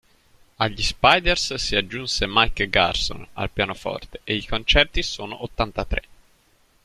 Agli 0.57 0.81
Spiders 0.81 1.53
si 1.57 1.75
aggiunse 1.75 2.25
Mike 2.27 2.67
Garson 2.71 3.27
al 3.33 3.51
pianoforte 3.51 4.21
e 4.23 4.33
i 4.33 4.47
concerti 4.47 5.03
sono 5.03 5.43
ottantatré. 5.43 6.01